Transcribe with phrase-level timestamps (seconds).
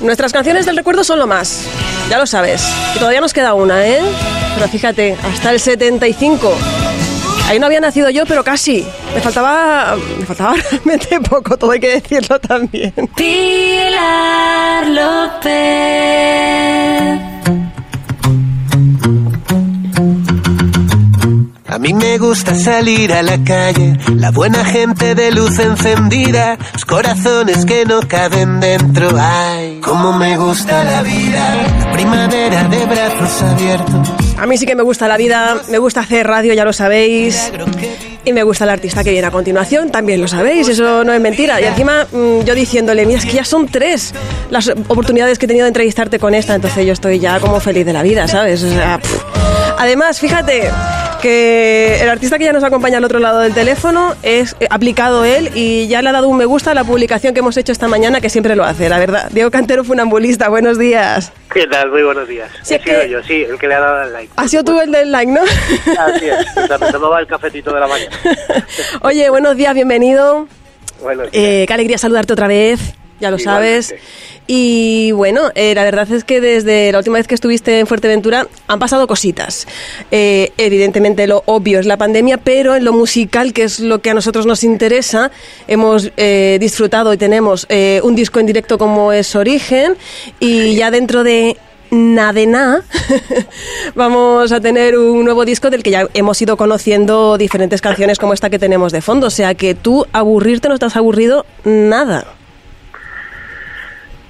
[0.00, 1.64] Nuestras canciones del recuerdo son lo más,
[2.08, 2.62] ya lo sabes.
[2.94, 4.00] Y todavía nos queda una, ¿eh?
[4.54, 6.56] Pero fíjate, hasta el 75.
[7.48, 8.86] Ahí no había nacido yo, pero casi.
[9.14, 9.96] Me faltaba.
[10.18, 12.92] Me faltaba realmente poco, todo hay que decirlo también.
[13.16, 15.48] Pilar López.
[21.78, 26.84] A mí me gusta salir a la calle, la buena gente de luz encendida, los
[26.84, 29.10] corazones que no caben dentro.
[29.16, 34.12] Ay, cómo me gusta la vida, la primavera de brazos abiertos.
[34.36, 37.52] A mí sí que me gusta la vida, me gusta hacer radio, ya lo sabéis.
[38.24, 41.20] Y me gusta el artista que viene a continuación, también lo sabéis, eso no es
[41.20, 41.60] mentira.
[41.60, 44.14] Y encima mm, yo diciéndole, mira, es que ya son tres
[44.50, 47.86] las oportunidades que he tenido de entrevistarte con esta, entonces yo estoy ya como feliz
[47.86, 48.66] de la vida, ¿sabes?
[49.78, 50.72] Además, fíjate
[51.20, 55.24] que el artista que ya nos acompaña al otro lado del teléfono es eh, aplicado
[55.24, 57.72] él y ya le ha dado un me gusta a la publicación que hemos hecho
[57.72, 59.28] esta mañana, que siempre lo hace, la verdad.
[59.32, 61.32] Diego Cantero, funambulista, buenos días.
[61.52, 61.90] ¿Qué tal?
[61.90, 62.50] Muy buenos días.
[62.62, 64.32] Sí, He sido que- yo, sí, el que le ha dado el like.
[64.36, 65.42] Ha sido tú el del like, ¿no?
[65.42, 68.10] Así es, me tomaba el cafetito de la mañana.
[69.02, 70.46] Oye, buenos días, bienvenido.
[71.02, 72.80] Bueno, Eh, qué alegría saludarte otra vez,
[73.20, 73.82] ya lo Igualmente.
[73.82, 73.94] sabes.
[74.46, 78.46] Y bueno, eh, la verdad es que desde la última vez que estuviste en Fuerteventura
[78.66, 79.66] han pasado cositas.
[80.10, 84.10] Eh, evidentemente lo obvio es la pandemia, pero en lo musical, que es lo que
[84.10, 85.30] a nosotros nos interesa,
[85.66, 89.96] hemos eh, disfrutado y tenemos eh, un disco en directo como es Origen
[90.40, 91.58] y ya dentro de
[91.90, 92.82] nada
[93.94, 98.32] vamos a tener un nuevo disco del que ya hemos ido conociendo diferentes canciones como
[98.34, 99.26] esta que tenemos de fondo.
[99.26, 102.37] O sea que tú aburrirte no estás aburrido nada.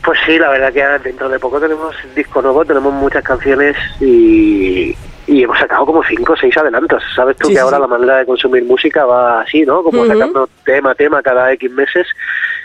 [0.09, 4.97] Pues sí, la verdad que dentro de poco tenemos disco nuevo, tenemos muchas canciones y,
[5.27, 7.03] y hemos sacado como cinco o seis adelantos.
[7.15, 9.83] Sabes tú Sí, que sí, ahora la manera de consumir música va así, ¿no?
[9.83, 10.09] Como Ujú.
[10.11, 12.07] sacando tema a tema cada X meses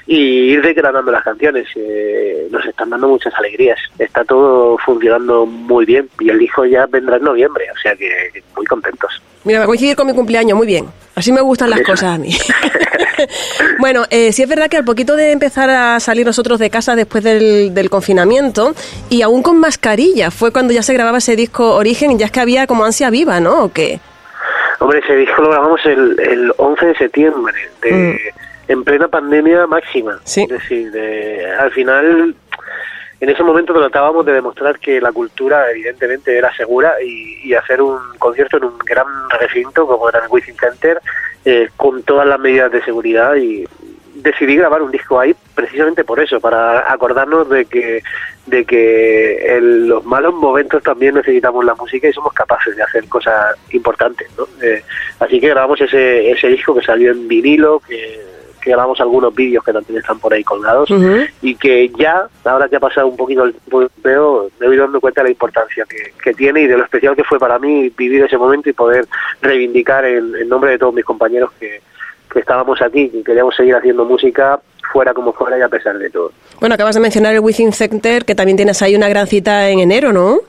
[0.07, 1.67] y ir degradando las canciones.
[1.75, 3.77] Eh, nos están dando muchas alegrías.
[3.99, 8.41] Está todo funcionando muy bien y el disco ya vendrá en noviembre, o sea que
[8.55, 9.21] muy contentos.
[9.43, 10.85] Mira, va a coincidir con mi cumpleaños, muy bien.
[11.15, 12.29] Así me gustan las cosas a mí.
[13.79, 16.95] bueno, eh, sí es verdad que al poquito de empezar a salir nosotros de casa
[16.95, 18.73] después del, del confinamiento,
[19.09, 22.31] y aún con mascarilla, fue cuando ya se grababa ese disco Origen, y ya es
[22.31, 23.65] que había como ansia viva, ¿no?
[23.65, 23.99] ¿O qué?
[24.79, 28.19] Hombre, ese disco lo grabamos el, el 11 de septiembre, de,
[28.67, 30.13] en plena pandemia máxima.
[30.15, 30.19] Mm.
[30.23, 30.41] Sí.
[30.43, 32.35] Es decir, de- al final,
[33.23, 37.99] en ese momento tratábamos de demostrar que la cultura evidentemente era segura y, hacer un
[38.19, 39.05] concierto en un gran
[39.39, 40.99] recinto como era el Wizzing Center
[41.45, 43.63] eh, con todas las medidas de seguridad y
[44.15, 48.03] decidí grabar un disco ahí precisamente por eso, para acordarnos de que
[48.45, 53.07] de que en los malos momentos también necesitamos la música y somos capaces de hacer
[53.07, 54.47] cosas importantes, ¿no?
[54.61, 54.83] Eh,
[55.19, 58.32] así que grabamos ese, ese disco que salió en vinilo, que,
[58.63, 60.89] que grabamos algunos vídeos que también están por ahí colgados
[61.41, 65.01] y que ya, ahora que ha pasado un poquito el tiempo, veo, me voy dando
[65.01, 67.89] cuenta de la importancia que, que tiene y de lo especial que fue para mí
[67.89, 69.05] vivir ese momento y poder
[69.41, 71.81] reivindicar en, en nombre de todos mis compañeros que,
[72.31, 74.59] que estábamos aquí, que queríamos seguir haciendo música
[74.91, 76.31] fuera como fuera y a pesar de todo.
[76.59, 79.79] Bueno, acabas de mencionar el Within Center, que también tienes ahí una gran cita en
[79.79, 80.39] enero, ¿no?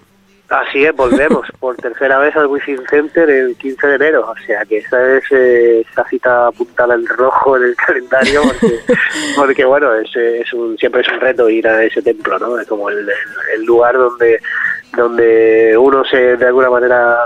[0.60, 1.46] Así es, volvemos.
[1.60, 5.24] Por tercera vez al Wizzing Center el 15 de enero, o sea que esa es
[5.32, 8.78] eh, esa cita apuntada en rojo en el calendario porque,
[9.36, 12.58] porque bueno, es, es un, siempre es un reto ir a ese templo, ¿no?
[12.58, 13.10] Es como el, el-
[13.54, 14.40] el lugar donde
[14.96, 17.16] donde uno se de alguna manera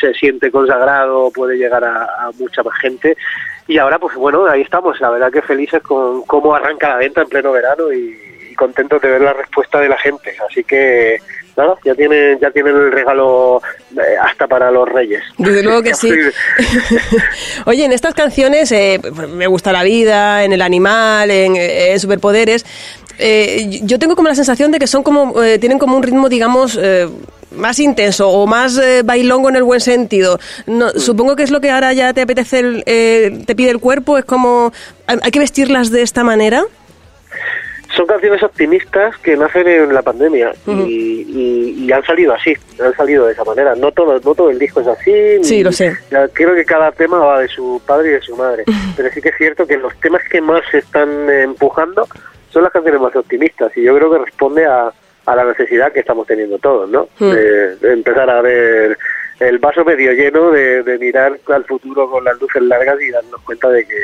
[0.00, 3.16] se siente consagrado, puede llegar a, a mucha más gente.
[3.68, 7.22] Y ahora pues bueno, ahí estamos, la verdad que felices con cómo arranca la venta
[7.22, 8.18] en pleno verano y,
[8.50, 11.20] y contentos de ver la respuesta de la gente, así que
[11.56, 13.60] nada, ya tienen ya tienen el regalo
[13.96, 15.22] eh, hasta para los reyes.
[15.38, 16.10] Desde luego que sí.
[17.66, 22.64] Oye, en estas canciones, eh, me gusta la vida, en el animal, en, eh, superpoderes,
[23.18, 26.28] eh, yo tengo como la sensación de que son como, eh, tienen como un ritmo,
[26.28, 27.08] digamos, eh,
[27.54, 30.38] más intenso o más bailongo en el buen sentido.
[30.66, 33.78] No, Supongo que es lo que ahora ya te apetece, el- eh, te pide el
[33.78, 34.72] cuerpo, es como,
[35.06, 36.64] hay que vestirlas de esta manera.
[37.96, 42.94] Son canciones optimistas que nacen en la pandemia y, y- y han salido así, han
[42.96, 43.74] salido de esa manera.
[43.74, 45.12] No todo, no todo el disco es así.
[45.44, 45.96] Sí, lo sé.
[46.32, 48.64] Creo que cada tema va de su padre y de su madre.
[48.96, 52.06] Pero sí que es cierto que los temas que más se están empujando
[52.50, 54.90] son las canciones más optimistas y yo creo que responde a,
[55.26, 57.08] a la necesidad que estamos teniendo todos, ¿no?
[57.34, 58.96] De, de empezar a ver
[59.40, 63.40] el vaso medio lleno, de, de mirar al futuro con las luces largas y darnos
[63.42, 63.96] cuenta de que,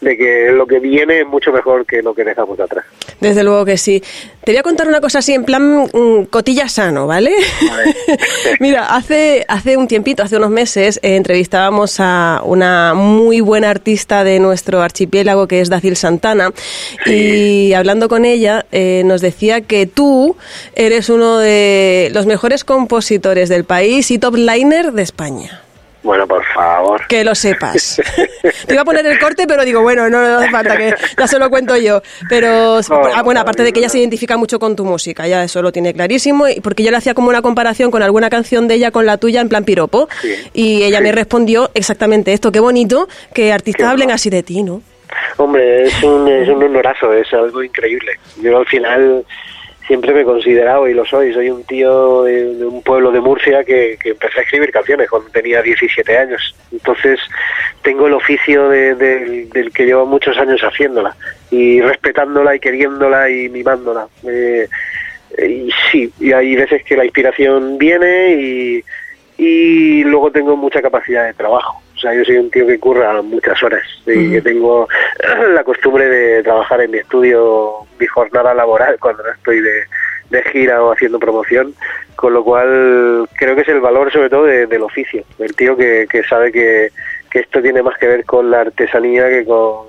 [0.00, 2.84] de que lo que viene es mucho mejor que lo que dejamos atrás.
[3.20, 4.02] Desde luego que sí.
[4.44, 7.32] Te voy a contar una cosa así en plan mm, cotilla sano, ¿vale?
[8.60, 14.24] Mira, hace, hace un tiempito, hace unos meses, eh, entrevistábamos a una muy buena artista
[14.24, 16.52] de nuestro archipiélago que es Dacil Santana
[17.04, 20.36] y hablando con ella eh, nos decía que tú
[20.74, 25.62] eres uno de los mejores compositores del país y top liner de España.
[26.08, 27.06] Bueno, por favor.
[27.06, 28.00] Que lo sepas.
[28.66, 31.26] Te iba a poner el corte, pero digo, bueno, no, no hace falta, que ya
[31.26, 32.00] se lo cuento yo.
[32.30, 32.80] Pero,
[33.14, 35.70] ah, bueno, aparte de que ella se identifica mucho con tu música, ya eso lo
[35.70, 38.90] tiene clarísimo, y porque yo le hacía como una comparación con alguna canción de ella
[38.90, 40.08] con la tuya en plan piropo,
[40.54, 44.80] y ella me respondió exactamente esto, qué bonito que artistas hablen así de ti, ¿no?
[45.36, 48.12] Hombre, es un, es un honorazo, es algo increíble.
[48.40, 49.26] Yo al final
[49.88, 51.32] siempre me he considerado y lo soy.
[51.32, 55.30] Soy un tío de, un pueblo de Murcia que, que, empecé a escribir canciones cuando
[55.30, 56.54] tenía 17 años.
[56.70, 57.18] Entonces
[57.82, 61.16] tengo el oficio del que llevo muchos años haciéndola
[61.50, 64.06] y respetándola y queriéndola y mimándola.
[64.28, 64.68] Eh,
[65.38, 68.84] y sí, y hay veces que la inspiración viene y,
[69.38, 71.82] y luego tengo mucha capacidad de trabajo.
[71.98, 74.86] O sea, yo soy un tío que curra muchas horas y que tengo
[75.52, 80.80] la costumbre de trabajar en mi estudio mi jornada laboral cuando no estoy de, gira
[80.80, 81.74] o haciendo promoción,
[82.14, 86.06] con lo cual creo que es el valor sobre todo del oficio, del tío que,
[86.08, 86.90] que sabe que,
[87.30, 89.88] que esto tiene más que ver con la artesanía que con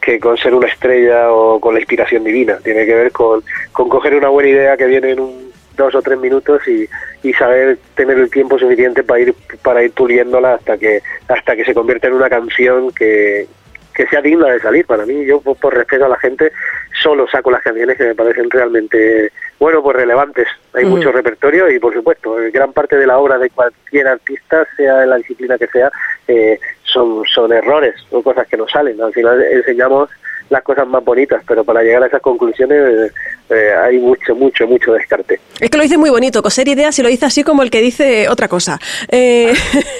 [0.00, 2.58] que con ser una estrella o con la inspiración divina.
[2.64, 6.02] Tiene que ver con, con coger una buena idea que viene en un dos o
[6.02, 6.88] tres minutos y,
[7.22, 11.64] y saber tener el tiempo suficiente para ir para ir puliéndola hasta que hasta que
[11.64, 13.46] se convierta en una canción que,
[13.94, 14.86] que sea digna de salir.
[14.86, 16.52] Para mí yo por, respeto a la gente
[17.00, 20.48] solo saco las canciones que me parecen realmente bueno pues relevantes.
[20.74, 24.98] Hay mucho repertorio y por supuesto gran parte de la obra de cualquier artista sea
[24.98, 25.90] de la disciplina que sea
[26.26, 29.00] eh, son son errores o cosas que no salen.
[29.00, 30.10] Al final enseñamos
[30.52, 33.10] las cosas más bonitas, pero para llegar a esas conclusiones
[33.48, 35.40] eh, hay mucho, mucho, mucho descarte.
[35.58, 37.80] Es que lo dice muy bonito, coser ideas y lo dice así como el que
[37.80, 38.78] dice otra cosa.
[39.08, 39.54] Eh,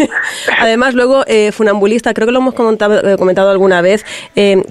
[0.58, 4.04] además, luego, eh, funambulista, creo que lo hemos comentado, comentado alguna vez,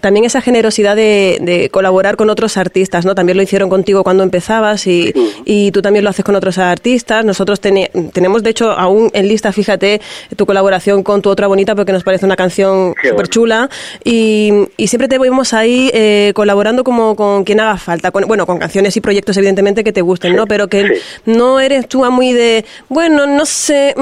[0.02, 3.16] también esa generosidad de, colaborar con otros artistas, ¿no?
[3.16, 5.14] También lo hicieron contigo cuando empezabas y,
[5.46, 7.26] y tú también lo haces con otros artistas.
[7.26, 10.00] Nosotros tenemos, de hecho, aún en lista, fíjate,
[10.36, 13.70] tu colaboración con tu otra bonita porque nos parece una canción súper chula
[14.04, 18.46] y, y siempre te vemos ahí eh, colaborando como con quien haga falta, con, bueno,
[18.46, 20.48] con canciones y proyectos evidentemente que te gusten, ¿no?
[20.48, 23.94] Pero que no eres tú muy de, bueno, no sé.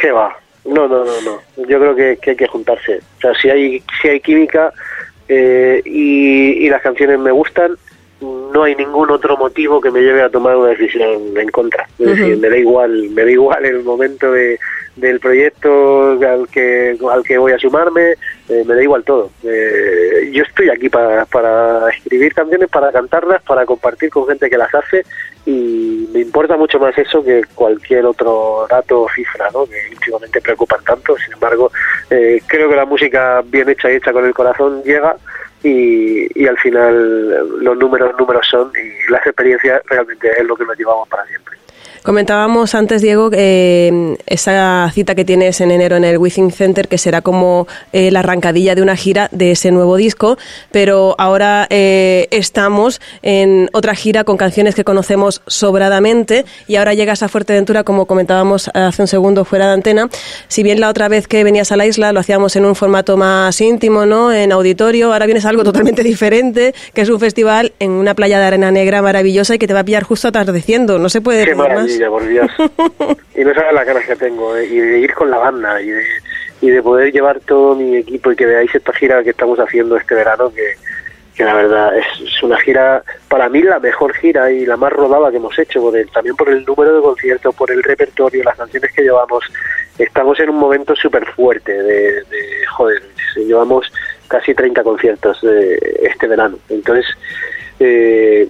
[0.00, 0.36] ¿Qué va?
[0.64, 1.66] No, no, no, no.
[1.68, 3.00] Yo creo que, hay que juntarse.
[3.18, 4.72] O sea, si hay, si hay química
[5.28, 7.76] eh, y, las canciones me gustan,
[8.20, 11.88] no hay ningún otro motivo que me lleve a tomar una decisión en contra.
[11.98, 14.58] Es decir, me da igual, me da igual el momento de,
[14.96, 18.14] del proyecto al que al que voy a sumarme,
[18.50, 19.30] eh, me da igual todo.
[19.44, 24.58] Eh, yo estoy aquí para, para escribir canciones, para cantarlas, para compartir con gente que
[24.58, 25.04] las hace
[25.46, 29.66] y me importa mucho más eso que cualquier otro dato o cifra, ¿no?
[29.66, 31.16] que últimamente preocupan tanto.
[31.18, 31.70] Sin embargo,
[32.10, 35.14] eh, creo que la música bien hecha y hecha con el corazón llega
[35.62, 40.64] y, y al final los números números son y las experiencias realmente es lo que
[40.64, 41.49] nos llevamos para siempre.
[42.02, 46.96] Comentábamos antes, Diego, eh, esa cita que tienes en enero en el Within Center, que
[46.96, 50.38] será como eh, la arrancadilla de una gira de ese nuevo disco,
[50.72, 57.22] pero ahora eh, estamos en otra gira con canciones que conocemos sobradamente y ahora llegas
[57.22, 60.08] a Fuerteventura, como comentábamos hace un segundo fuera de antena.
[60.48, 63.18] Si bien la otra vez que venías a la isla lo hacíamos en un formato
[63.18, 64.32] más íntimo, ¿no?
[64.32, 68.38] En auditorio, ahora vienes a algo totalmente diferente, que es un festival en una playa
[68.38, 70.98] de arena negra maravillosa y que te va a pillar justo atardeciendo.
[70.98, 72.50] No se puede más por Dios.
[73.34, 75.90] y no sabes las ganas que tengo, eh, y de ir con la banda, y
[75.90, 76.04] de,
[76.60, 79.96] y de poder llevar todo mi equipo y que veáis esta gira que estamos haciendo
[79.96, 80.74] este verano, que,
[81.34, 85.30] que la verdad es, una gira, para mí la mejor gira y la más rodada
[85.30, 88.92] que hemos hecho, por también por el número de conciertos, por el repertorio, las canciones
[88.92, 89.44] que llevamos.
[89.98, 93.02] Estamos en un momento súper fuerte de, de, joder,
[93.36, 93.92] llevamos
[94.28, 96.58] casi 30 conciertos este verano.
[96.68, 97.06] Entonces,
[97.80, 98.48] eh,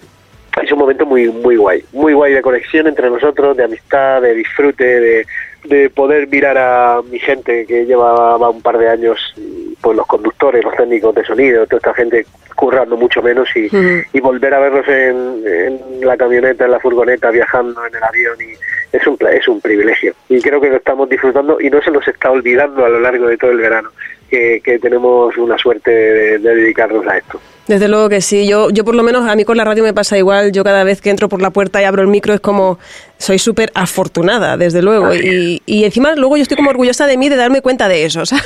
[0.62, 4.34] es un momento muy muy guay, muy guay de conexión entre nosotros, de amistad, de
[4.34, 5.26] disfrute, de,
[5.64, 9.18] de poder mirar a mi gente que llevaba un par de años,
[9.80, 13.68] pues los conductores, los técnicos de sonido, toda esta gente currando mucho menos y,
[14.12, 18.36] y volver a verlos en, en, la camioneta, en la furgoneta, viajando en el avión
[18.40, 18.52] y
[18.92, 22.06] es un es un privilegio y creo que lo estamos disfrutando y no se nos
[22.06, 23.90] está olvidando a lo largo de todo el verano
[24.30, 27.40] que, que tenemos una suerte de, de dedicarnos a esto.
[27.66, 28.48] Desde luego que sí.
[28.48, 30.50] Yo, yo por lo menos a mí con la radio me pasa igual.
[30.50, 32.80] Yo cada vez que entro por la puerta y abro el micro es como
[33.16, 35.14] soy súper afortunada, desde luego.
[35.14, 38.26] Y, y, encima luego yo estoy como orgullosa de mí de darme cuenta de eso.
[38.26, 38.44] ¿sabes?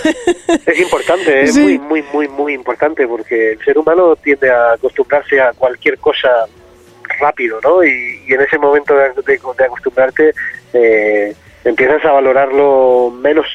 [0.66, 5.40] Es importante, es muy, muy, muy, muy importante porque el ser humano tiende a acostumbrarse
[5.40, 6.28] a cualquier cosa
[7.18, 7.84] rápido, ¿no?
[7.84, 10.32] Y, y en ese momento de, de, de acostumbrarte
[10.72, 13.46] eh, empiezas a valorarlo menos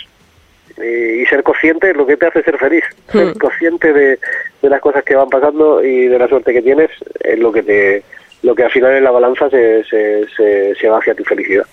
[0.78, 2.84] eh, y ser consciente es lo que te hace ser feliz.
[3.14, 3.18] Hmm.
[3.18, 4.20] Ser consciente de,
[4.62, 6.90] de, las cosas que van pasando y de la suerte que tienes
[7.20, 8.04] es lo que te
[8.42, 11.66] lo que al final en la balanza se, se, se, se va hacia tu felicidad.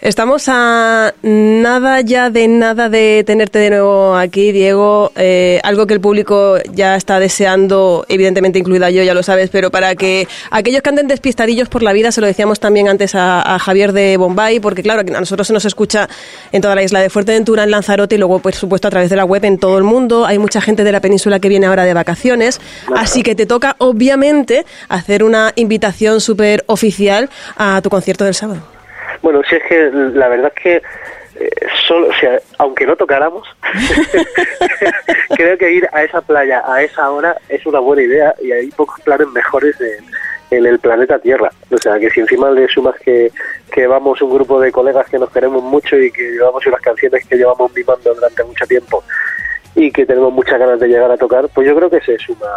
[0.00, 5.12] Estamos a nada ya de nada de tenerte de nuevo aquí, Diego.
[5.14, 9.70] Eh, algo que el público ya está deseando, evidentemente incluida yo, ya lo sabes, pero
[9.70, 13.54] para que aquellos que anden despistadillos por la vida, se lo decíamos también antes a,
[13.54, 16.08] a Javier de Bombay, porque claro, a nosotros se nos escucha
[16.50, 19.16] en toda la isla de Fuerteventura, en Lanzarote y luego, por supuesto, a través de
[19.16, 20.24] la web en todo el mundo.
[20.24, 22.58] Hay mucha gente de la península que viene ahora de vacaciones,
[22.96, 28.60] así que te toca, obviamente, hacer una invitación súper oficial a tu concierto del sábado.
[29.22, 30.82] Bueno, si es que la verdad es que
[31.40, 31.50] eh,
[31.86, 33.46] solo, o sea, aunque no tocáramos,
[35.36, 38.70] creo que ir a esa playa a esa hora es una buena idea y hay
[38.70, 40.04] pocos planes mejores en,
[40.50, 41.50] en el planeta Tierra.
[41.70, 43.30] O sea, que si encima le sumas que,
[43.72, 47.26] que vamos un grupo de colegas que nos queremos mucho y que llevamos unas canciones
[47.26, 49.02] que llevamos mimando durante mucho tiempo
[49.74, 52.48] y que tenemos muchas ganas de llegar a tocar, pues yo creo que se suma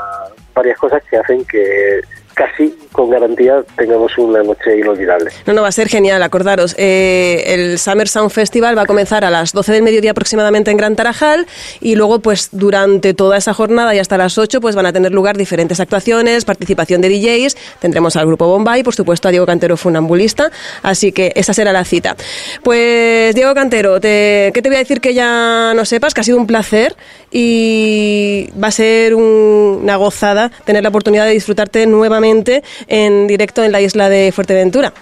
[0.53, 2.01] varias cosas que hacen que
[2.33, 5.31] casi con garantía tengamos una noche inolvidable.
[5.45, 6.75] No, no, va a ser genial, acordaros.
[6.77, 10.77] Eh, el Summer Sound Festival va a comenzar a las 12 del mediodía aproximadamente en
[10.77, 11.45] Gran Tarajal
[11.79, 15.11] y luego pues durante toda esa jornada y hasta las 8 pues van a tener
[15.11, 19.77] lugar diferentes actuaciones, participación de DJs, tendremos al grupo Bombay, por supuesto a Diego Cantero
[19.77, 22.15] Funambulista, así que esa será la cita.
[22.63, 26.13] Pues Diego Cantero, te, ¿qué te voy a decir que ya no sepas?
[26.13, 26.95] Que ha sido un placer
[27.31, 33.63] y va a ser un, una gozada tener la oportunidad de disfrutarte nuevamente en directo
[33.63, 34.93] en la isla de Fuerteventura.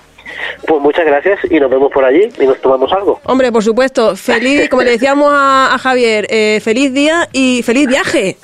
[0.65, 3.19] Pues muchas gracias y nos vemos por allí y nos tomamos algo.
[3.25, 4.15] Hombre, por supuesto.
[4.15, 8.37] Feliz, como le decíamos a, a Javier, eh, feliz día y feliz viaje.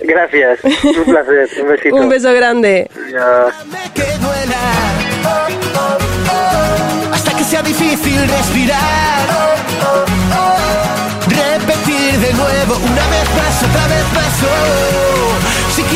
[0.00, 1.96] Gracias, un placer, un besito.
[1.96, 2.88] un beso grande.
[7.12, 9.28] Hasta que sea difícil respirar.
[11.26, 15.07] Repetir de nuevo, una vez más, otra vez más.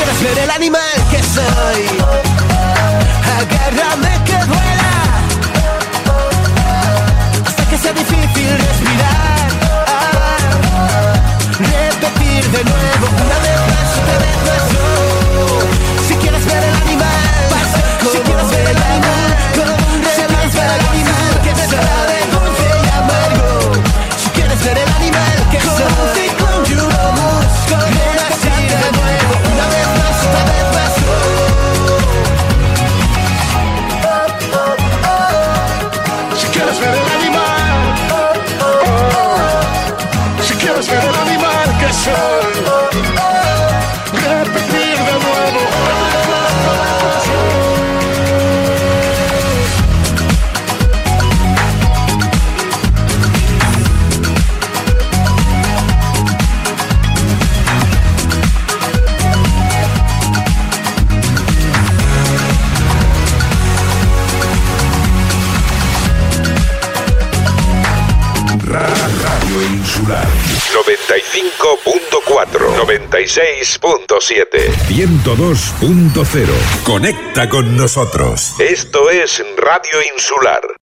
[0.05, 0.81] Quieres ver el animal
[1.13, 1.87] que soy,
[3.39, 4.95] agárrame que duela.
[7.47, 9.49] Hasta que sea difícil respirar.
[11.57, 13.42] Repetir de nuevo, una
[71.13, 76.49] 95.4, 96.7, 102.0.
[76.85, 78.55] Conecta con nosotros.
[78.59, 80.73] Esto es Radio Insular.